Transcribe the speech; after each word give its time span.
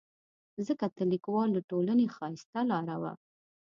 ځکه 0.67 0.85
تر 0.95 1.05
لیکوالو 1.13 1.65
ټولنې 1.69 2.05
ښایسته 2.15 2.59
لاره 2.71 2.95
وه. 3.01 3.13